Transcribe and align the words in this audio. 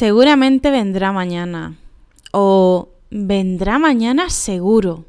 seguramente 0.00 0.70
vendrá 0.70 1.12
mañana. 1.12 1.74
O 2.32 2.88
vendrá 3.10 3.78
mañana 3.78 4.30
seguro. 4.30 5.04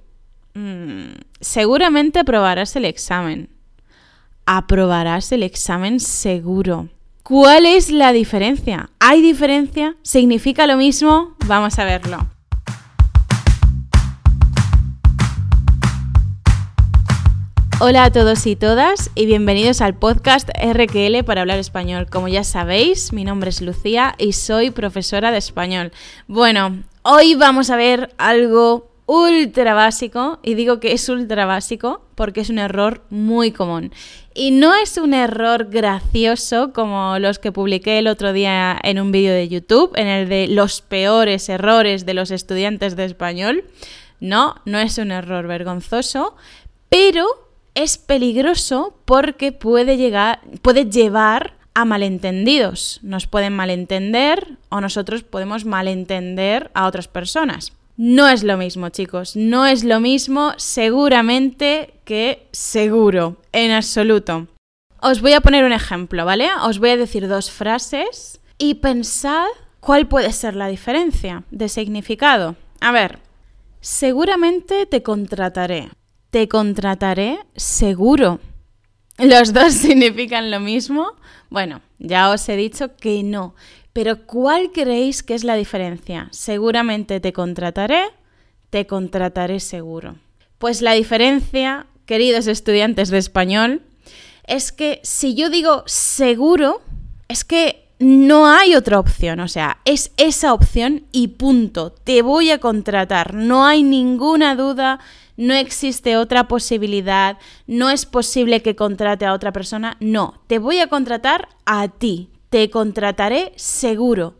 Mm, 0.53 1.13
seguramente 1.39 2.19
aprobarás 2.19 2.75
el 2.75 2.83
examen. 2.83 3.47
Aprobarás 4.45 5.31
el 5.31 5.43
examen 5.43 6.01
seguro. 6.01 6.89
¿Cuál 7.23 7.65
es 7.67 7.89
la 7.89 8.11
diferencia? 8.11 8.89
¿Hay 8.99 9.21
diferencia? 9.21 9.95
¿Significa 10.01 10.67
lo 10.67 10.75
mismo? 10.75 11.37
Vamos 11.47 11.79
a 11.79 11.85
verlo. 11.85 12.27
Hola 17.83 18.03
a 18.03 18.11
todos 18.11 18.45
y 18.45 18.55
todas 18.55 19.09
y 19.15 19.25
bienvenidos 19.25 19.81
al 19.81 19.95
podcast 19.95 20.47
RQL 20.49 21.23
para 21.25 21.41
hablar 21.41 21.57
español. 21.57 22.05
Como 22.07 22.27
ya 22.27 22.43
sabéis, 22.43 23.11
mi 23.11 23.23
nombre 23.23 23.49
es 23.49 23.59
Lucía 23.59 24.13
y 24.19 24.33
soy 24.33 24.69
profesora 24.69 25.31
de 25.31 25.39
español. 25.39 25.91
Bueno, 26.27 26.83
hoy 27.01 27.33
vamos 27.33 27.71
a 27.71 27.77
ver 27.77 28.13
algo 28.19 28.91
ultra 29.07 29.73
básico 29.73 30.37
y 30.43 30.53
digo 30.53 30.79
que 30.79 30.91
es 30.91 31.09
ultra 31.09 31.47
básico 31.47 32.05
porque 32.13 32.41
es 32.41 32.51
un 32.51 32.59
error 32.59 33.01
muy 33.09 33.51
común. 33.51 33.91
Y 34.35 34.51
no 34.51 34.75
es 34.75 34.97
un 34.97 35.15
error 35.15 35.65
gracioso 35.71 36.73
como 36.73 37.17
los 37.17 37.39
que 37.39 37.51
publiqué 37.51 37.97
el 37.97 38.05
otro 38.05 38.31
día 38.31 38.77
en 38.83 38.99
un 38.99 39.11
vídeo 39.11 39.33
de 39.33 39.49
YouTube, 39.49 39.93
en 39.95 40.05
el 40.05 40.29
de 40.29 40.45
los 40.47 40.83
peores 40.83 41.49
errores 41.49 42.05
de 42.05 42.13
los 42.13 42.29
estudiantes 42.29 42.95
de 42.95 43.05
español. 43.05 43.63
No, 44.19 44.57
no 44.65 44.77
es 44.77 44.99
un 44.99 45.09
error 45.09 45.47
vergonzoso, 45.47 46.35
pero 46.87 47.50
es 47.75 47.97
peligroso 47.97 48.97
porque 49.05 49.51
puede, 49.51 49.97
llegar, 49.97 50.41
puede 50.61 50.85
llevar 50.85 51.53
a 51.73 51.85
malentendidos. 51.85 52.99
Nos 53.01 53.27
pueden 53.27 53.53
malentender 53.53 54.57
o 54.69 54.81
nosotros 54.81 55.23
podemos 55.23 55.65
malentender 55.65 56.69
a 56.73 56.87
otras 56.87 57.07
personas. 57.07 57.73
No 57.97 58.27
es 58.27 58.43
lo 58.43 58.57
mismo, 58.57 58.89
chicos. 58.89 59.35
No 59.35 59.65
es 59.65 59.83
lo 59.83 59.99
mismo 59.99 60.53
seguramente 60.57 61.93
que 62.03 62.47
seguro, 62.51 63.37
en 63.51 63.71
absoluto. 63.71 64.47
Os 65.01 65.21
voy 65.21 65.33
a 65.33 65.41
poner 65.41 65.65
un 65.65 65.73
ejemplo, 65.73 66.25
¿vale? 66.25 66.49
Os 66.63 66.79
voy 66.79 66.91
a 66.91 66.97
decir 66.97 67.27
dos 67.27 67.51
frases 67.51 68.39
y 68.57 68.75
pensad 68.75 69.47
cuál 69.79 70.07
puede 70.07 70.31
ser 70.31 70.55
la 70.55 70.67
diferencia 70.67 71.43
de 71.51 71.69
significado. 71.69 72.55
A 72.79 72.91
ver, 72.91 73.19
seguramente 73.79 74.85
te 74.85 75.03
contrataré 75.03 75.89
te 76.31 76.47
contrataré 76.47 77.39
seguro. 77.55 78.39
¿Los 79.19 79.53
dos 79.53 79.73
significan 79.85 80.49
lo 80.49 80.59
mismo? 80.59 81.13
Bueno, 81.49 81.81
ya 81.99 82.31
os 82.31 82.47
he 82.49 82.55
dicho 82.55 82.95
que 82.95 83.21
no. 83.21 83.53
Pero 83.93 84.25
¿cuál 84.25 84.71
creéis 84.71 85.21
que 85.21 85.35
es 85.35 85.43
la 85.43 85.55
diferencia? 85.55 86.29
Seguramente 86.31 87.19
te 87.19 87.33
contrataré, 87.33 88.03
te 88.69 88.87
contrataré 88.87 89.59
seguro. 89.59 90.15
Pues 90.57 90.81
la 90.81 90.93
diferencia, 90.93 91.87
queridos 92.05 92.47
estudiantes 92.47 93.09
de 93.09 93.17
español, 93.17 93.81
es 94.47 94.71
que 94.71 95.01
si 95.03 95.35
yo 95.35 95.49
digo 95.49 95.83
seguro, 95.85 96.81
es 97.27 97.43
que 97.43 97.80
no 98.01 98.47
hay 98.47 98.73
otra 98.75 98.99
opción, 98.99 99.39
o 99.41 99.47
sea, 99.47 99.77
es 99.85 100.11
esa 100.17 100.53
opción 100.53 101.05
y 101.11 101.29
punto. 101.29 101.91
Te 101.91 102.23
voy 102.23 102.49
a 102.49 102.57
contratar, 102.57 103.35
no 103.35 103.65
hay 103.65 103.83
ninguna 103.83 104.55
duda, 104.55 104.99
no 105.37 105.53
existe 105.53 106.17
otra 106.17 106.47
posibilidad, 106.47 107.37
no 107.67 107.91
es 107.91 108.07
posible 108.07 108.63
que 108.63 108.75
contrate 108.75 109.25
a 109.25 109.33
otra 109.33 109.51
persona, 109.51 109.97
no, 109.99 110.41
te 110.47 110.57
voy 110.57 110.79
a 110.79 110.87
contratar 110.87 111.49
a 111.65 111.89
ti, 111.89 112.29
te 112.49 112.71
contrataré 112.71 113.53
seguro, 113.55 114.33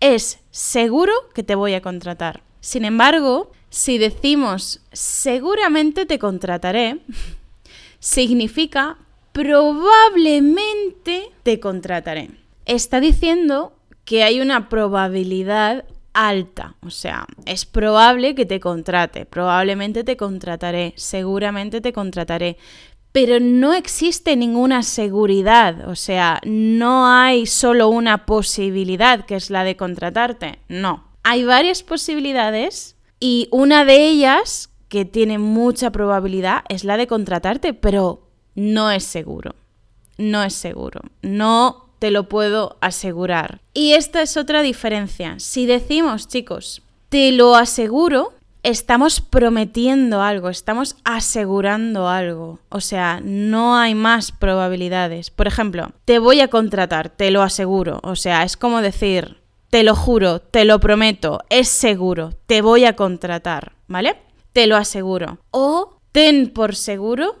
es 0.00 0.40
seguro 0.50 1.12
que 1.34 1.42
te 1.42 1.54
voy 1.54 1.72
a 1.72 1.80
contratar. 1.80 2.42
Sin 2.60 2.84
embargo, 2.84 3.50
si 3.70 3.96
decimos 3.96 4.82
seguramente 4.92 6.04
te 6.04 6.18
contrataré, 6.18 7.00
significa 7.98 8.98
probablemente 9.32 11.30
te 11.42 11.58
contrataré. 11.60 12.45
Está 12.66 13.00
diciendo 13.00 13.72
que 14.04 14.22
hay 14.22 14.40
una 14.40 14.68
probabilidad 14.68 15.84
alta. 16.16 16.76
O 16.80 16.90
sea, 16.90 17.26
es 17.44 17.66
probable 17.66 18.34
que 18.34 18.46
te 18.46 18.58
contrate, 18.58 19.26
probablemente 19.26 20.02
te 20.02 20.16
contrataré, 20.16 20.94
seguramente 20.96 21.80
te 21.80 21.92
contrataré. 21.92 22.56
Pero 23.12 23.38
no 23.40 23.72
existe 23.72 24.36
ninguna 24.36 24.82
seguridad, 24.82 25.88
o 25.88 25.94
sea, 25.94 26.40
no 26.44 27.06
hay 27.06 27.46
solo 27.46 27.88
una 27.88 28.26
posibilidad 28.26 29.24
que 29.24 29.36
es 29.36 29.48
la 29.48 29.64
de 29.64 29.76
contratarte, 29.76 30.58
no. 30.68 31.04
Hay 31.22 31.44
varias 31.44 31.82
posibilidades 31.82 32.96
y 33.18 33.48
una 33.50 33.84
de 33.84 34.06
ellas 34.06 34.70
que 34.88 35.04
tiene 35.04 35.38
mucha 35.38 35.90
probabilidad 35.92 36.64
es 36.68 36.84
la 36.84 36.96
de 36.96 37.06
contratarte, 37.06 37.72
pero 37.74 38.28
no 38.54 38.90
es 38.90 39.04
seguro. 39.04 39.54
No 40.18 40.42
es 40.42 40.54
seguro. 40.54 41.00
No 41.22 41.85
te 41.98 42.10
lo 42.10 42.28
puedo 42.28 42.76
asegurar. 42.80 43.60
Y 43.72 43.92
esta 43.92 44.22
es 44.22 44.36
otra 44.36 44.62
diferencia. 44.62 45.36
Si 45.38 45.66
decimos, 45.66 46.28
chicos, 46.28 46.82
te 47.08 47.32
lo 47.32 47.56
aseguro, 47.56 48.32
estamos 48.62 49.20
prometiendo 49.20 50.22
algo, 50.22 50.48
estamos 50.48 50.96
asegurando 51.04 52.08
algo. 52.08 52.58
O 52.68 52.80
sea, 52.80 53.20
no 53.22 53.76
hay 53.76 53.94
más 53.94 54.32
probabilidades. 54.32 55.30
Por 55.30 55.46
ejemplo, 55.46 55.92
te 56.04 56.18
voy 56.18 56.40
a 56.40 56.48
contratar, 56.48 57.10
te 57.10 57.30
lo 57.30 57.42
aseguro. 57.42 58.00
O 58.02 58.16
sea, 58.16 58.42
es 58.42 58.56
como 58.56 58.82
decir, 58.82 59.38
te 59.70 59.82
lo 59.82 59.94
juro, 59.94 60.40
te 60.40 60.64
lo 60.64 60.80
prometo, 60.80 61.40
es 61.50 61.68
seguro, 61.68 62.32
te 62.46 62.62
voy 62.62 62.84
a 62.84 62.94
contratar, 62.94 63.72
¿vale? 63.88 64.16
Te 64.52 64.66
lo 64.66 64.76
aseguro. 64.76 65.38
O 65.50 65.98
ten 66.12 66.50
por 66.50 66.74
seguro 66.74 67.36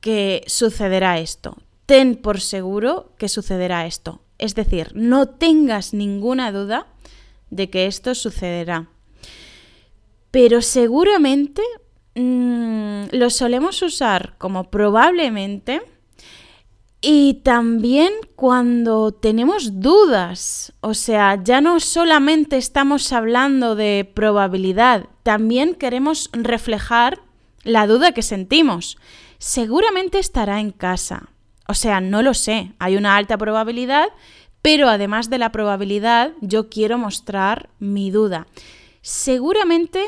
que 0.00 0.44
sucederá 0.46 1.18
esto 1.18 1.56
ten 1.88 2.16
por 2.16 2.42
seguro 2.42 3.16
que 3.16 3.30
sucederá 3.30 3.86
esto. 3.86 4.20
Es 4.36 4.54
decir, 4.54 4.92
no 4.94 5.26
tengas 5.26 5.94
ninguna 5.94 6.52
duda 6.52 6.86
de 7.48 7.70
que 7.70 7.86
esto 7.86 8.14
sucederá. 8.14 8.90
Pero 10.30 10.60
seguramente 10.60 11.62
mm, 12.14 13.04
lo 13.12 13.30
solemos 13.30 13.80
usar 13.80 14.34
como 14.36 14.64
probablemente 14.64 15.80
y 17.00 17.40
también 17.42 18.12
cuando 18.36 19.12
tenemos 19.12 19.80
dudas. 19.80 20.74
O 20.82 20.92
sea, 20.92 21.42
ya 21.42 21.62
no 21.62 21.80
solamente 21.80 22.58
estamos 22.58 23.14
hablando 23.14 23.76
de 23.76 24.06
probabilidad, 24.12 25.06
también 25.22 25.74
queremos 25.74 26.28
reflejar 26.34 27.22
la 27.64 27.86
duda 27.86 28.12
que 28.12 28.22
sentimos. 28.22 28.98
Seguramente 29.38 30.18
estará 30.18 30.60
en 30.60 30.70
casa 30.70 31.30
o 31.68 31.74
sea, 31.74 32.00
no 32.00 32.22
lo 32.22 32.32
sé, 32.32 32.72
hay 32.78 32.96
una 32.96 33.16
alta 33.16 33.36
probabilidad, 33.36 34.08
pero 34.62 34.88
además 34.88 35.28
de 35.28 35.36
la 35.36 35.52
probabilidad, 35.52 36.32
yo 36.40 36.70
quiero 36.70 36.96
mostrar 36.96 37.68
mi 37.78 38.10
duda. 38.10 38.46
Seguramente 39.02 40.02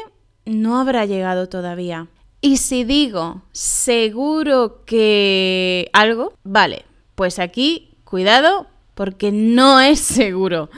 no 0.46 0.80
habrá 0.80 1.04
llegado 1.04 1.50
todavía. 1.50 2.08
Y 2.40 2.56
si 2.56 2.84
digo 2.84 3.42
seguro 3.52 4.84
que 4.86 5.90
algo, 5.92 6.32
vale, 6.42 6.86
pues 7.14 7.38
aquí 7.38 7.90
cuidado 8.04 8.66
porque 8.94 9.30
no 9.30 9.80
es 9.80 10.00
seguro. 10.00 10.70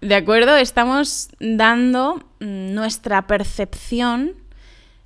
¿De 0.00 0.14
acuerdo? 0.14 0.56
Estamos 0.56 1.28
dando 1.38 2.16
mm, 2.40 2.72
nuestra 2.72 3.26
percepción 3.26 4.32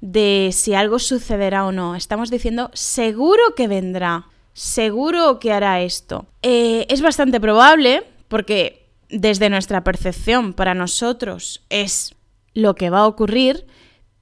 de 0.00 0.50
si 0.52 0.74
algo 0.74 1.00
sucederá 1.00 1.66
o 1.66 1.72
no. 1.72 1.96
Estamos 1.96 2.30
diciendo 2.30 2.70
seguro 2.72 3.42
que 3.56 3.66
vendrá 3.66 4.26
seguro 4.52 5.38
que 5.38 5.52
hará 5.52 5.80
esto. 5.82 6.26
Eh, 6.42 6.86
es 6.88 7.02
bastante 7.02 7.40
probable, 7.40 8.04
porque 8.28 8.88
desde 9.08 9.50
nuestra 9.50 9.84
percepción 9.84 10.54
para 10.54 10.74
nosotros 10.74 11.64
es 11.68 12.14
lo 12.54 12.74
que 12.74 12.90
va 12.90 13.00
a 13.00 13.06
ocurrir, 13.06 13.66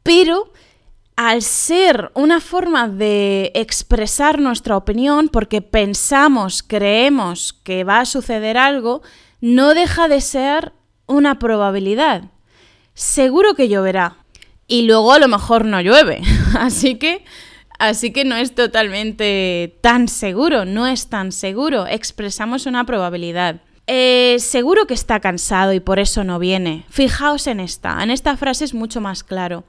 pero 0.02 0.52
al 1.16 1.42
ser 1.42 2.10
una 2.14 2.40
forma 2.40 2.88
de 2.88 3.52
expresar 3.54 4.40
nuestra 4.40 4.76
opinión, 4.76 5.28
porque 5.28 5.60
pensamos, 5.60 6.62
creemos 6.62 7.52
que 7.52 7.84
va 7.84 8.00
a 8.00 8.06
suceder 8.06 8.56
algo, 8.56 9.02
no 9.40 9.74
deja 9.74 10.08
de 10.08 10.20
ser 10.20 10.72
una 11.06 11.38
probabilidad. 11.38 12.30
Seguro 12.94 13.54
que 13.54 13.68
lloverá. 13.68 14.16
Y 14.66 14.82
luego 14.82 15.12
a 15.12 15.18
lo 15.18 15.28
mejor 15.28 15.64
no 15.64 15.80
llueve. 15.80 16.22
Así 16.58 16.94
que 16.94 17.24
Así 17.80 18.12
que 18.12 18.26
no 18.26 18.36
es 18.36 18.54
totalmente 18.54 19.78
tan 19.80 20.06
seguro, 20.06 20.66
no 20.66 20.86
es 20.86 21.08
tan 21.08 21.32
seguro. 21.32 21.86
Expresamos 21.86 22.66
una 22.66 22.84
probabilidad. 22.84 23.62
Eh, 23.86 24.36
seguro 24.38 24.86
que 24.86 24.92
está 24.92 25.18
cansado 25.20 25.72
y 25.72 25.80
por 25.80 25.98
eso 25.98 26.22
no 26.22 26.38
viene. 26.38 26.84
Fijaos 26.90 27.46
en 27.46 27.58
esta, 27.58 28.02
en 28.02 28.10
esta 28.10 28.36
frase 28.36 28.66
es 28.66 28.74
mucho 28.74 29.00
más 29.00 29.24
claro. 29.24 29.64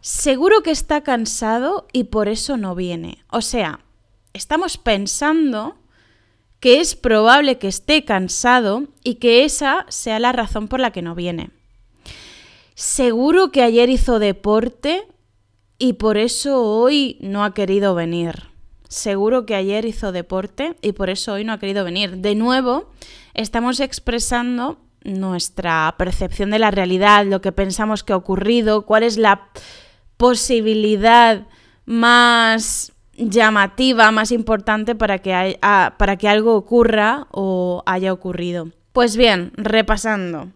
Seguro 0.00 0.62
que 0.62 0.70
está 0.70 1.00
cansado 1.00 1.88
y 1.92 2.04
por 2.04 2.28
eso 2.28 2.56
no 2.56 2.76
viene. 2.76 3.24
O 3.32 3.40
sea, 3.40 3.80
estamos 4.32 4.78
pensando 4.78 5.76
que 6.60 6.78
es 6.78 6.94
probable 6.94 7.58
que 7.58 7.66
esté 7.66 8.04
cansado 8.04 8.84
y 9.02 9.16
que 9.16 9.44
esa 9.44 9.86
sea 9.88 10.20
la 10.20 10.30
razón 10.30 10.68
por 10.68 10.78
la 10.78 10.92
que 10.92 11.02
no 11.02 11.16
viene. 11.16 11.50
Seguro 12.76 13.50
que 13.50 13.62
ayer 13.62 13.90
hizo 13.90 14.20
deporte 14.20 15.08
y 15.78 15.94
por 15.94 16.16
eso 16.16 16.62
hoy 16.62 17.18
no 17.20 17.44
ha 17.44 17.54
querido 17.54 17.94
venir. 17.94 18.44
Seguro 18.88 19.46
que 19.46 19.54
ayer 19.54 19.84
hizo 19.84 20.12
deporte 20.12 20.76
y 20.80 20.92
por 20.92 21.10
eso 21.10 21.34
hoy 21.34 21.44
no 21.44 21.52
ha 21.52 21.58
querido 21.58 21.84
venir. 21.84 22.18
De 22.18 22.34
nuevo, 22.34 22.90
estamos 23.34 23.80
expresando 23.80 24.78
nuestra 25.02 25.94
percepción 25.98 26.50
de 26.50 26.58
la 26.58 26.70
realidad, 26.70 27.26
lo 27.26 27.40
que 27.40 27.52
pensamos 27.52 28.04
que 28.04 28.12
ha 28.12 28.16
ocurrido, 28.16 28.86
cuál 28.86 29.02
es 29.02 29.18
la 29.18 29.48
posibilidad 30.16 31.46
más 31.84 32.92
llamativa, 33.14 34.10
más 34.10 34.32
importante 34.32 34.94
para 34.94 35.18
que, 35.18 35.58
para 35.60 36.16
que 36.16 36.28
algo 36.28 36.54
ocurra 36.54 37.26
o 37.30 37.82
haya 37.86 38.12
ocurrido. 38.12 38.70
Pues 38.92 39.16
bien, 39.16 39.52
repasando. 39.56 40.48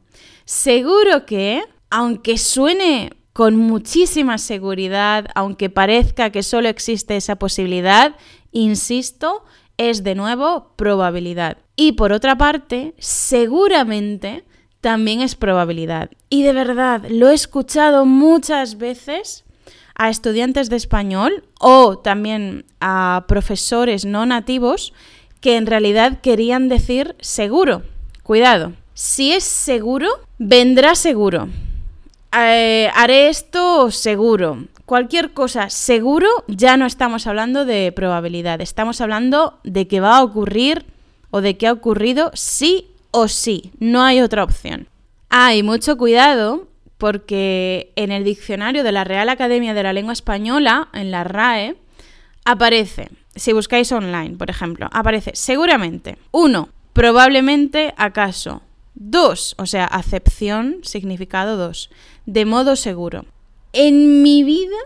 Seguro 0.44 1.26
que, 1.26 1.62
aunque 1.90 2.38
suene 2.38 3.12
con 3.40 3.56
muchísima 3.56 4.36
seguridad, 4.36 5.28
aunque 5.34 5.70
parezca 5.70 6.28
que 6.28 6.42
solo 6.42 6.68
existe 6.68 7.16
esa 7.16 7.36
posibilidad, 7.36 8.14
insisto, 8.52 9.46
es 9.78 10.04
de 10.04 10.14
nuevo 10.14 10.74
probabilidad. 10.76 11.56
Y 11.74 11.92
por 11.92 12.12
otra 12.12 12.36
parte, 12.36 12.92
seguramente 12.98 14.44
también 14.82 15.22
es 15.22 15.36
probabilidad. 15.36 16.10
Y 16.28 16.42
de 16.42 16.52
verdad, 16.52 17.06
lo 17.08 17.30
he 17.30 17.34
escuchado 17.34 18.04
muchas 18.04 18.76
veces 18.76 19.46
a 19.94 20.10
estudiantes 20.10 20.68
de 20.68 20.76
español 20.76 21.44
o 21.58 21.96
también 21.96 22.66
a 22.78 23.24
profesores 23.26 24.04
no 24.04 24.26
nativos 24.26 24.92
que 25.40 25.56
en 25.56 25.64
realidad 25.64 26.20
querían 26.20 26.68
decir 26.68 27.16
seguro. 27.20 27.84
Cuidado, 28.22 28.74
si 28.92 29.32
es 29.32 29.44
seguro, 29.44 30.08
vendrá 30.36 30.94
seguro. 30.94 31.48
Eh, 32.36 32.90
haré 32.94 33.28
esto 33.28 33.90
seguro. 33.90 34.64
Cualquier 34.86 35.32
cosa 35.32 35.70
seguro, 35.70 36.28
ya 36.48 36.76
no 36.76 36.86
estamos 36.86 37.26
hablando 37.26 37.64
de 37.64 37.92
probabilidad, 37.92 38.60
estamos 38.60 39.00
hablando 39.00 39.58
de 39.62 39.86
que 39.86 40.00
va 40.00 40.16
a 40.16 40.22
ocurrir 40.22 40.84
o 41.30 41.40
de 41.40 41.56
que 41.56 41.66
ha 41.66 41.72
ocurrido 41.72 42.30
sí 42.34 42.88
o 43.12 43.28
sí, 43.28 43.72
no 43.78 44.02
hay 44.02 44.20
otra 44.20 44.44
opción. 44.44 44.88
Hay 45.28 45.62
mucho 45.62 45.96
cuidado 45.96 46.66
porque 46.98 47.92
en 47.96 48.12
el 48.12 48.24
diccionario 48.24 48.82
de 48.84 48.92
la 48.92 49.04
Real 49.04 49.28
Academia 49.28 49.74
de 49.74 49.82
la 49.82 49.92
Lengua 49.92 50.12
Española, 50.12 50.88
en 50.92 51.10
la 51.10 51.24
RAE, 51.24 51.76
aparece, 52.44 53.10
si 53.34 53.52
buscáis 53.52 53.90
online, 53.92 54.36
por 54.36 54.50
ejemplo, 54.50 54.88
aparece 54.92 55.30
seguramente, 55.34 56.18
uno, 56.32 56.68
probablemente, 56.92 57.94
acaso, 57.96 58.62
dos, 59.00 59.54
o 59.58 59.64
sea, 59.64 59.86
acepción, 59.86 60.80
significado 60.82 61.56
dos, 61.56 61.90
de 62.26 62.44
modo 62.44 62.76
seguro. 62.76 63.24
En 63.72 64.22
mi 64.22 64.44
vida, 64.44 64.76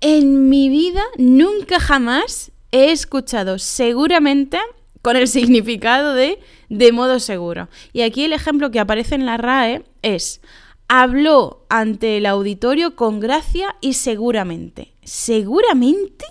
en 0.00 0.48
mi 0.48 0.68
vida, 0.68 1.02
nunca 1.18 1.80
jamás 1.80 2.52
he 2.70 2.92
escuchado 2.92 3.58
seguramente 3.58 4.58
con 5.02 5.16
el 5.16 5.26
significado 5.26 6.14
de 6.14 6.38
de 6.68 6.90
modo 6.90 7.20
seguro. 7.20 7.68
Y 7.92 8.00
aquí 8.00 8.24
el 8.24 8.32
ejemplo 8.32 8.70
que 8.70 8.80
aparece 8.80 9.14
en 9.14 9.26
la 9.26 9.36
RAE 9.36 9.84
es 10.00 10.40
habló 10.88 11.66
ante 11.68 12.16
el 12.16 12.26
auditorio 12.26 12.96
con 12.96 13.20
gracia 13.20 13.76
y 13.80 13.92
seguramente. 13.92 14.94
¿Seguramente? 15.02 16.24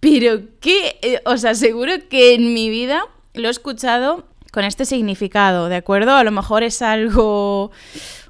Pero 0.00 0.42
qué, 0.60 0.98
eh, 1.02 1.20
o 1.24 1.38
sea, 1.38 1.54
seguro 1.54 1.92
que 2.10 2.34
en 2.34 2.52
mi 2.52 2.68
vida 2.68 3.02
lo 3.32 3.48
he 3.48 3.50
escuchado 3.50 4.27
con 4.52 4.64
este 4.64 4.84
significado, 4.84 5.68
¿de 5.68 5.76
acuerdo? 5.76 6.12
A 6.12 6.24
lo 6.24 6.30
mejor 6.30 6.62
es 6.62 6.82
algo 6.82 7.70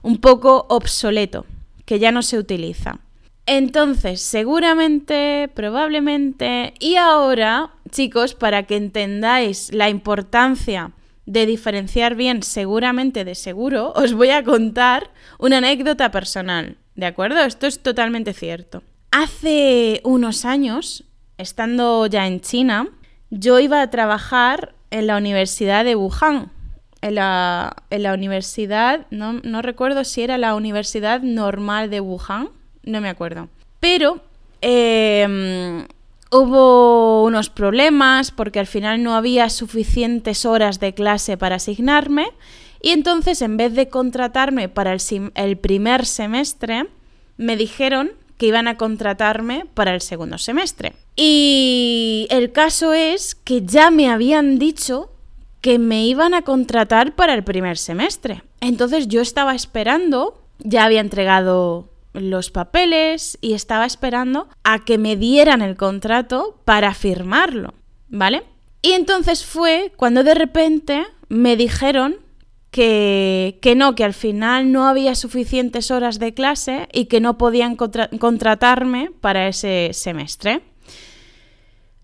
un 0.02 0.18
poco 0.18 0.66
obsoleto, 0.68 1.46
que 1.84 1.98
ya 1.98 2.12
no 2.12 2.22
se 2.22 2.38
utiliza. 2.38 2.98
Entonces, 3.46 4.20
seguramente, 4.20 5.50
probablemente, 5.54 6.74
y 6.80 6.96
ahora, 6.96 7.70
chicos, 7.90 8.34
para 8.34 8.64
que 8.64 8.76
entendáis 8.76 9.72
la 9.72 9.88
importancia 9.88 10.92
de 11.24 11.46
diferenciar 11.46 12.14
bien 12.14 12.42
seguramente 12.42 13.24
de 13.24 13.34
seguro, 13.34 13.92
os 13.96 14.12
voy 14.12 14.30
a 14.30 14.44
contar 14.44 15.10
una 15.38 15.58
anécdota 15.58 16.10
personal, 16.10 16.76
¿de 16.94 17.06
acuerdo? 17.06 17.40
Esto 17.40 17.66
es 17.66 17.80
totalmente 17.80 18.34
cierto. 18.34 18.82
Hace 19.10 20.02
unos 20.04 20.44
años, 20.44 21.04
estando 21.38 22.06
ya 22.06 22.26
en 22.26 22.40
China, 22.40 22.88
yo 23.30 23.58
iba 23.60 23.80
a 23.80 23.90
trabajar 23.90 24.74
en 24.90 25.06
la 25.06 25.16
Universidad 25.16 25.84
de 25.84 25.96
Wuhan. 25.96 26.50
En 27.00 27.14
la, 27.14 27.74
universidad, 28.12 29.06
no, 29.10 29.34
no, 29.34 29.62
recuerdo 29.62 30.02
si 30.02 30.22
era 30.22 30.36
la 30.36 30.56
Universidad 30.56 31.20
Normal 31.22 31.90
de 31.90 32.00
Wuhan, 32.00 32.48
no 32.82 33.00
me 33.00 33.08
acuerdo. 33.08 33.48
Pero 33.78 34.20
eh, 34.62 35.86
Hubo 36.30 37.24
unos 37.24 37.48
problemas 37.48 38.30
porque 38.30 38.60
al 38.60 38.66
final 38.66 39.02
no 39.02 39.14
había 39.14 39.48
suficientes 39.48 40.44
horas 40.44 40.78
de 40.78 40.92
clase 40.92 41.38
para 41.38 41.56
asignarme 41.56 42.26
y 42.82 42.90
entonces 42.90 43.40
en 43.40 43.56
vez 43.56 43.74
de 43.74 43.88
contratarme 43.88 44.68
para 44.68 44.94
el, 45.34 45.56
primer 45.56 46.04
semestre, 46.04 46.86
me 47.38 47.56
dijeron 47.56 48.10
que 48.38 48.46
iban 48.46 48.68
a 48.68 48.76
contratarme 48.76 49.66
para 49.74 49.94
el 49.94 50.00
segundo 50.00 50.38
semestre. 50.38 50.94
Y 51.16 52.26
el 52.30 52.52
caso 52.52 52.94
es 52.94 53.34
que 53.34 53.62
ya 53.62 53.90
me 53.90 54.08
habían 54.08 54.58
dicho 54.58 55.10
que 55.60 55.78
me 55.78 56.06
iban 56.06 56.34
a 56.34 56.42
contratar 56.42 57.14
para 57.14 57.34
el 57.34 57.44
primer 57.44 57.76
semestre. 57.76 58.42
Entonces 58.60 59.08
yo 59.08 59.20
estaba 59.20 59.54
esperando, 59.54 60.40
ya 60.60 60.84
había 60.84 61.00
entregado 61.00 61.90
los 62.12 62.50
papeles 62.50 63.38
y 63.40 63.54
estaba 63.54 63.86
esperando 63.86 64.48
a 64.64 64.84
que 64.84 64.98
me 64.98 65.16
dieran 65.16 65.60
el 65.60 65.76
contrato 65.76 66.58
para 66.64 66.94
firmarlo, 66.94 67.74
¿vale? 68.08 68.44
Y 68.82 68.92
entonces 68.92 69.44
fue 69.44 69.92
cuando 69.96 70.22
de 70.22 70.34
repente 70.34 71.06
me 71.28 71.56
dijeron 71.56 72.16
que, 72.78 73.74
no, 73.76 73.96
que 73.96 74.04
al 74.04 74.14
final 74.14 74.70
no 74.70 74.86
había 74.86 75.16
suficientes 75.16 75.90
horas 75.90 76.20
de 76.20 76.32
clase 76.32 76.88
y 76.92 77.06
que 77.06 77.20
no 77.20 77.36
podían 77.36 77.74
contratarme 77.76 79.10
para 79.20 79.48
ese 79.48 79.90
semestre. 79.92 80.60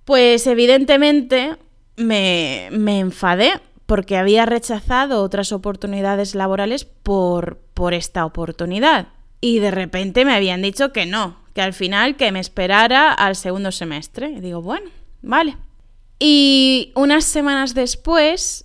Pues 0.04 0.46
evidentemente 0.48 1.56
me, 1.96 2.68
me, 2.72 2.98
enfadé 2.98 3.52
porque 3.86 4.16
había 4.16 4.46
rechazado 4.46 5.22
otras 5.22 5.52
oportunidades 5.52 6.34
laborales 6.34 6.84
por, 6.84 7.58
por 7.74 7.94
esta 7.94 8.26
oportunidad 8.26 9.08
y 9.40 9.60
de 9.60 9.70
repente 9.70 10.24
me 10.24 10.34
habían 10.34 10.60
dicho 10.60 10.92
que 10.92 11.06
no, 11.06 11.36
que 11.54 11.62
al 11.62 11.72
final 11.72 12.16
que 12.16 12.32
me 12.32 12.40
esperara 12.40 13.12
al 13.12 13.36
segundo 13.36 13.70
semestre. 13.70 14.30
Y 14.30 14.40
digo, 14.40 14.60
bueno, 14.60 14.90
vale. 15.22 15.56
Y 16.18 16.92
unas 16.96 17.24
semanas 17.24 17.74
después 17.74 18.63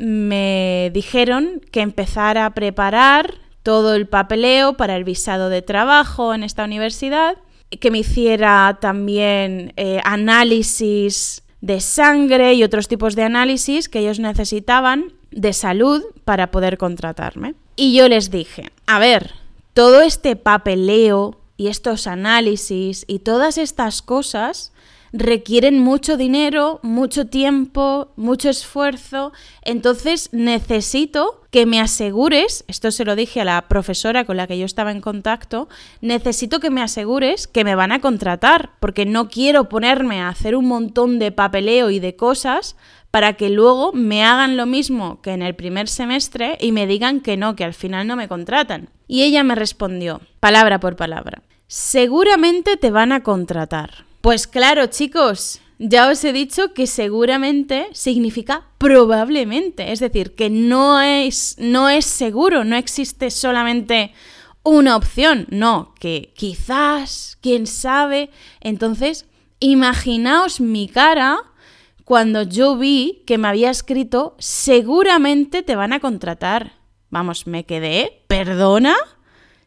me 0.00 0.90
dijeron 0.94 1.60
que 1.70 1.82
empezara 1.82 2.46
a 2.46 2.54
preparar 2.54 3.34
todo 3.62 3.94
el 3.94 4.08
papeleo 4.08 4.78
para 4.78 4.96
el 4.96 5.04
visado 5.04 5.50
de 5.50 5.60
trabajo 5.60 6.32
en 6.32 6.42
esta 6.42 6.64
universidad, 6.64 7.36
que 7.68 7.90
me 7.90 7.98
hiciera 7.98 8.78
también 8.80 9.74
eh, 9.76 10.00
análisis 10.04 11.42
de 11.60 11.80
sangre 11.80 12.54
y 12.54 12.64
otros 12.64 12.88
tipos 12.88 13.14
de 13.14 13.24
análisis 13.24 13.90
que 13.90 13.98
ellos 13.98 14.18
necesitaban 14.18 15.12
de 15.30 15.52
salud 15.52 16.02
para 16.24 16.50
poder 16.50 16.78
contratarme. 16.78 17.54
Y 17.76 17.94
yo 17.94 18.08
les 18.08 18.30
dije, 18.30 18.72
a 18.86 18.98
ver, 18.98 19.34
todo 19.74 20.00
este 20.00 20.34
papeleo 20.34 21.38
y 21.58 21.68
estos 21.68 22.06
análisis 22.06 23.04
y 23.06 23.18
todas 23.18 23.58
estas 23.58 24.00
cosas 24.00 24.72
requieren 25.12 25.78
mucho 25.78 26.16
dinero, 26.16 26.80
mucho 26.82 27.26
tiempo, 27.26 28.12
mucho 28.16 28.48
esfuerzo. 28.48 29.32
Entonces 29.62 30.28
necesito 30.32 31.40
que 31.50 31.66
me 31.66 31.80
asegures, 31.80 32.64
esto 32.68 32.90
se 32.90 33.04
lo 33.04 33.16
dije 33.16 33.40
a 33.40 33.44
la 33.44 33.68
profesora 33.68 34.24
con 34.24 34.36
la 34.36 34.46
que 34.46 34.58
yo 34.58 34.64
estaba 34.64 34.92
en 34.92 35.00
contacto, 35.00 35.68
necesito 36.00 36.60
que 36.60 36.70
me 36.70 36.82
asegures 36.82 37.46
que 37.48 37.64
me 37.64 37.74
van 37.74 37.92
a 37.92 38.00
contratar, 38.00 38.70
porque 38.78 39.04
no 39.04 39.28
quiero 39.28 39.68
ponerme 39.68 40.20
a 40.20 40.28
hacer 40.28 40.54
un 40.54 40.66
montón 40.66 41.18
de 41.18 41.32
papeleo 41.32 41.90
y 41.90 41.98
de 41.98 42.14
cosas 42.14 42.76
para 43.10 43.32
que 43.32 43.50
luego 43.50 43.92
me 43.92 44.24
hagan 44.24 44.56
lo 44.56 44.66
mismo 44.66 45.20
que 45.20 45.32
en 45.32 45.42
el 45.42 45.56
primer 45.56 45.88
semestre 45.88 46.56
y 46.60 46.70
me 46.70 46.86
digan 46.86 47.20
que 47.20 47.36
no, 47.36 47.56
que 47.56 47.64
al 47.64 47.74
final 47.74 48.06
no 48.06 48.14
me 48.14 48.28
contratan. 48.28 48.90
Y 49.08 49.22
ella 49.22 49.42
me 49.42 49.56
respondió, 49.56 50.20
palabra 50.38 50.78
por 50.78 50.94
palabra, 50.94 51.42
seguramente 51.66 52.76
te 52.76 52.92
van 52.92 53.10
a 53.10 53.24
contratar. 53.24 54.09
Pues 54.20 54.46
claro, 54.46 54.86
chicos, 54.86 55.60
ya 55.78 56.10
os 56.10 56.22
he 56.24 56.32
dicho 56.34 56.74
que 56.74 56.86
seguramente 56.86 57.88
significa 57.92 58.66
probablemente, 58.76 59.92
es 59.92 60.00
decir, 60.00 60.34
que 60.34 60.50
no 60.50 61.00
es, 61.00 61.56
no 61.58 61.88
es 61.88 62.04
seguro, 62.04 62.64
no 62.64 62.76
existe 62.76 63.30
solamente 63.30 64.12
una 64.62 64.96
opción, 64.96 65.46
no, 65.48 65.94
que 65.98 66.34
quizás, 66.36 67.38
quién 67.40 67.66
sabe. 67.66 68.28
Entonces, 68.60 69.26
imaginaos 69.58 70.60
mi 70.60 70.86
cara 70.86 71.38
cuando 72.04 72.42
yo 72.42 72.76
vi 72.76 73.22
que 73.26 73.38
me 73.38 73.48
había 73.48 73.70
escrito 73.70 74.36
seguramente 74.38 75.62
te 75.62 75.76
van 75.76 75.94
a 75.94 76.00
contratar. 76.00 76.72
Vamos, 77.08 77.46
me 77.46 77.64
quedé, 77.64 78.22
perdona, 78.26 78.96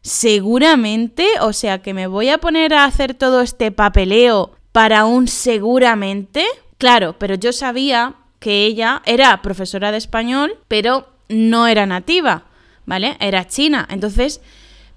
seguramente, 0.04 1.26
o 1.40 1.52
sea 1.52 1.82
que 1.82 1.94
me 1.94 2.06
voy 2.06 2.28
a 2.28 2.38
poner 2.38 2.74
a 2.74 2.84
hacer 2.84 3.14
todo 3.14 3.40
este 3.40 3.72
papeleo 3.72 4.52
para 4.70 5.06
un 5.06 5.26
seguramente. 5.26 6.44
Claro, 6.78 7.16
pero 7.18 7.34
yo 7.34 7.52
sabía 7.52 8.14
que 8.38 8.66
ella 8.66 9.02
era 9.06 9.40
profesora 9.40 9.90
de 9.90 9.98
español, 9.98 10.58
pero 10.68 11.08
no 11.28 11.66
era 11.66 11.86
nativa, 11.86 12.44
¿vale? 12.84 13.16
Era 13.18 13.46
china. 13.46 13.88
Entonces, 13.90 14.42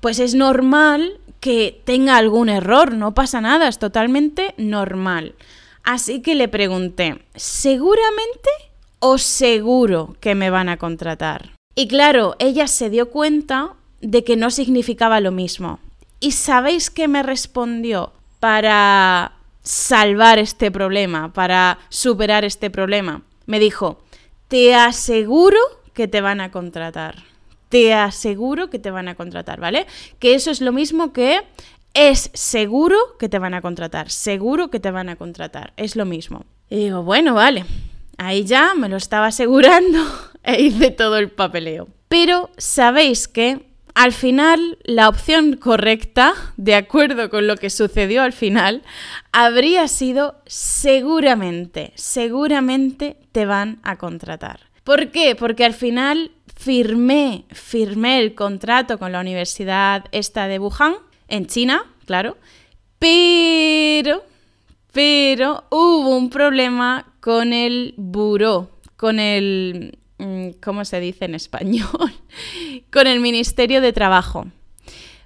pues 0.01 0.19
es 0.19 0.35
normal 0.35 1.19
que 1.39 1.81
tenga 1.85 2.17
algún 2.17 2.49
error, 2.49 2.93
no 2.93 3.13
pasa 3.13 3.39
nada, 3.39 3.69
es 3.69 3.79
totalmente 3.79 4.53
normal. 4.57 5.35
Así 5.83 6.21
que 6.21 6.35
le 6.35 6.49
pregunté, 6.49 7.23
¿seguramente 7.35 8.49
o 8.99 9.17
seguro 9.17 10.17
que 10.19 10.35
me 10.35 10.49
van 10.49 10.67
a 10.67 10.77
contratar? 10.77 11.53
Y 11.75 11.87
claro, 11.87 12.35
ella 12.39 12.67
se 12.67 12.89
dio 12.89 13.09
cuenta 13.09 13.76
de 14.01 14.23
que 14.23 14.35
no 14.35 14.51
significaba 14.51 15.19
lo 15.19 15.31
mismo. 15.31 15.79
¿Y 16.19 16.31
sabéis 16.31 16.89
qué 16.89 17.07
me 17.07 17.23
respondió 17.23 18.11
para 18.39 19.33
salvar 19.63 20.39
este 20.39 20.71
problema, 20.71 21.33
para 21.33 21.79
superar 21.89 22.45
este 22.45 22.69
problema? 22.69 23.21
Me 23.45 23.59
dijo, 23.59 24.01
te 24.47 24.75
aseguro 24.75 25.59
que 25.93 26.07
te 26.07 26.21
van 26.21 26.41
a 26.41 26.51
contratar. 26.51 27.23
Te 27.69 27.93
aseguro 27.93 28.69
que 28.69 28.79
te 28.79 28.91
van 28.91 29.09
a 29.09 29.15
contratar, 29.15 29.59
¿vale? 29.59 29.87
Que 30.19 30.35
eso 30.35 30.51
es 30.51 30.61
lo 30.61 30.71
mismo 30.71 31.11
que 31.11 31.41
es 31.93 32.29
seguro 32.33 32.97
que 33.17 33.27
te 33.27 33.39
van 33.39 33.53
a 33.53 33.61
contratar, 33.61 34.09
seguro 34.09 34.69
que 34.69 34.79
te 34.79 34.91
van 34.91 35.09
a 35.09 35.15
contratar, 35.15 35.73
es 35.77 35.95
lo 35.95 36.05
mismo. 36.05 36.45
Y 36.69 36.77
digo, 36.77 37.01
bueno, 37.01 37.33
vale, 37.33 37.65
ahí 38.17 38.45
ya 38.45 38.75
me 38.75 38.87
lo 38.87 38.97
estaba 38.97 39.27
asegurando 39.27 39.99
e 40.43 40.61
hice 40.61 40.91
todo 40.91 41.17
el 41.17 41.29
papeleo. 41.29 41.87
Pero 42.07 42.51
sabéis 42.57 43.27
que 43.27 43.65
al 43.97 44.13
final 44.13 44.77
la 44.83 45.09
opción 45.09 45.57
correcta, 45.57 46.35
de 46.55 46.75
acuerdo 46.75 47.31
con 47.31 47.47
lo 47.47 47.57
que 47.57 47.71
sucedió 47.71 48.21
al 48.21 48.31
final, 48.31 48.83
habría 49.31 49.87
sido 49.87 50.35
seguramente, 50.45 51.93
seguramente 51.95 53.17
te 53.31 53.47
van 53.47 53.79
a 53.81 53.95
contratar. 53.95 54.59
¿Por 54.83 55.09
qué? 55.09 55.33
Porque 55.33 55.65
al 55.65 55.73
final 55.73 56.29
firmé, 56.55 57.45
firmé 57.51 58.19
el 58.19 58.35
contrato 58.35 58.99
con 58.99 59.11
la 59.11 59.19
universidad 59.19 60.05
esta 60.11 60.47
de 60.47 60.59
Wuhan, 60.59 60.93
en 61.27 61.47
China, 61.47 61.83
claro, 62.05 62.37
pero, 62.99 64.23
pero 64.91 65.63
hubo 65.71 66.15
un 66.15 66.29
problema 66.29 67.13
con 67.19 67.51
el 67.51 67.95
buró, 67.97 68.69
con 68.95 69.19
el 69.19 69.97
¿cómo 70.61 70.85
se 70.85 70.99
dice 70.99 71.25
en 71.25 71.35
español? 71.35 71.87
con 72.91 73.07
el 73.07 73.19
Ministerio 73.19 73.81
de 73.81 73.93
Trabajo. 73.93 74.47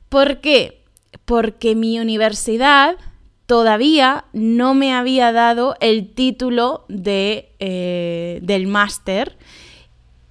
¿Por 0.09 0.41
qué? 0.41 0.83
Porque 1.25 1.75
mi 1.75 1.99
universidad 1.99 2.97
todavía 3.45 4.25
no 4.33 4.73
me 4.73 4.93
había 4.93 5.31
dado 5.31 5.75
el 5.81 6.09
título 6.13 6.85
de, 6.87 7.49
eh, 7.59 8.39
del 8.41 8.67
máster 8.67 9.37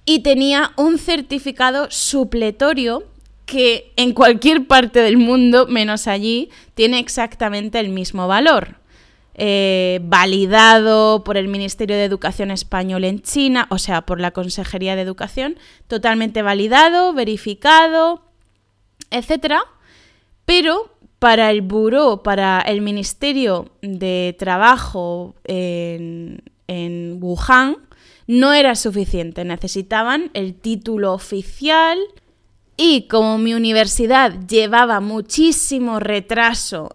y 0.05 0.23
tenía 0.23 0.71
un 0.75 0.97
certificado 0.97 1.87
supletorio 1.91 3.03
que 3.45 3.91
en 3.95 4.13
cualquier 4.13 4.65
parte 4.65 5.01
del 5.01 5.17
mundo, 5.17 5.67
menos 5.67 6.07
allí, 6.07 6.49
tiene 6.73 6.99
exactamente 6.99 7.79
el 7.79 7.89
mismo 7.89 8.27
valor. 8.27 8.80
Eh, 9.33 10.01
validado 10.03 11.23
por 11.23 11.37
el 11.37 11.47
Ministerio 11.47 11.95
de 11.95 12.03
Educación 12.03 12.51
Español 12.51 13.05
en 13.05 13.21
China, 13.21 13.67
o 13.69 13.77
sea, 13.77 14.01
por 14.01 14.19
la 14.19 14.31
Consejería 14.31 14.95
de 14.95 15.03
Educación, 15.03 15.57
totalmente 15.87 16.41
validado, 16.41 17.13
verificado, 17.13 18.23
etc. 19.09 19.55
Pero 20.45 20.93
para 21.19 21.49
el 21.49 21.61
Buró, 21.61 22.23
para 22.23 22.59
el 22.59 22.81
Ministerio 22.81 23.69
de 23.81 24.35
Trabajo 24.37 25.35
en, 25.45 26.43
en 26.67 27.19
Wuhan, 27.21 27.77
no 28.27 28.53
era 28.53 28.75
suficiente. 28.75 29.45
Necesitaban 29.45 30.31
el 30.33 30.55
título 30.55 31.13
oficial 31.13 31.99
y 32.83 33.03
como 33.03 33.37
mi 33.37 33.53
universidad 33.53 34.33
llevaba 34.47 35.01
muchísimo 35.01 35.99
retraso 35.99 36.89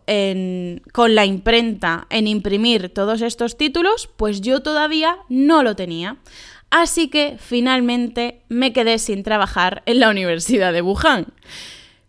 con 0.93 1.15
la 1.15 1.25
imprenta 1.25 2.09
en 2.11 2.27
imprimir 2.27 2.93
todos 2.93 3.23
estos 3.23 3.57
títulos, 3.57 4.09
pues 4.17 4.41
yo 4.41 4.63
todavía 4.63 5.19
no 5.29 5.63
lo 5.63 5.77
tenía. 5.77 6.17
Así 6.71 7.07
que 7.07 7.37
finalmente 7.39 8.43
me 8.49 8.73
quedé 8.73 8.99
sin 8.99 9.23
trabajar 9.23 9.85
en 9.87 10.01
la 10.01 10.11
Universidad 10.11 10.73
de 10.73 10.83
Wuhan. 10.83 11.27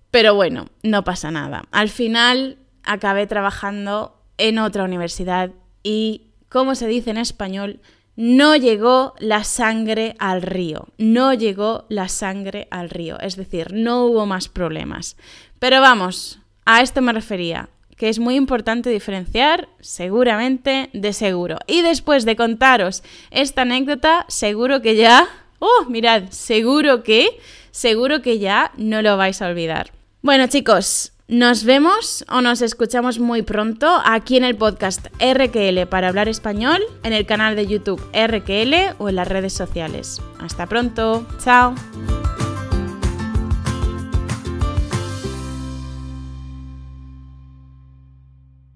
Pero 0.09 0.33
bueno, 0.33 0.69
no 0.81 1.03
pasa 1.03 1.29
nada. 1.29 1.65
Al 1.69 1.89
final 1.89 2.57
acabé 2.83 3.27
trabajando 3.27 4.19
en 4.39 4.57
otra 4.57 4.85
universidad 4.85 5.51
y, 5.83 6.31
como 6.49 6.73
se 6.73 6.87
dice 6.87 7.11
en 7.11 7.17
español, 7.17 7.79
no 8.17 8.55
llegó 8.55 9.13
la 9.19 9.43
sangre 9.43 10.15
al 10.17 10.41
río, 10.41 10.87
no 10.97 11.33
llegó 11.35 11.85
la 11.87 12.09
sangre 12.09 12.67
al 12.71 12.89
río, 12.89 13.19
es 13.19 13.35
decir, 13.35 13.71
no 13.73 14.05
hubo 14.05 14.25
más 14.25 14.49
problemas. 14.49 15.15
Pero 15.59 15.81
vamos, 15.81 16.39
a 16.65 16.81
esto 16.81 17.01
me 17.01 17.13
refería, 17.13 17.69
que 17.95 18.09
es 18.09 18.17
muy 18.17 18.35
importante 18.35 18.89
diferenciar 18.89 19.69
seguramente 19.79 20.89
de 20.93 21.13
seguro. 21.13 21.59
Y 21.67 21.83
después 21.83 22.25
de 22.25 22.35
contaros 22.35 23.03
esta 23.31 23.61
anécdota, 23.61 24.25
seguro 24.27 24.81
que 24.81 24.95
ya... 24.95 25.27
Oh, 25.59 25.85
mirad, 25.87 26.23
seguro 26.29 27.03
que, 27.03 27.39
seguro 27.71 28.21
que 28.21 28.39
ya 28.39 28.71
no 28.77 29.01
lo 29.01 29.15
vais 29.17 29.41
a 29.41 29.47
olvidar. 29.47 29.91
Bueno 30.21 30.47
chicos, 30.47 31.13
nos 31.27 31.65
vemos 31.65 32.23
o 32.29 32.41
nos 32.41 32.61
escuchamos 32.61 33.19
muy 33.19 33.41
pronto 33.41 34.01
aquí 34.05 34.37
en 34.37 34.45
el 34.45 34.55
podcast 34.55 35.07
RQL 35.19 35.85
para 35.89 36.07
hablar 36.07 36.29
español, 36.29 36.81
en 37.03 37.13
el 37.13 37.25
canal 37.25 37.55
de 37.55 37.67
YouTube 37.67 38.01
RQL 38.13 38.95
o 38.97 39.09
en 39.09 39.15
las 39.15 39.27
redes 39.27 39.53
sociales. 39.53 40.21
Hasta 40.39 40.67
pronto, 40.67 41.27
chao. 41.43 41.75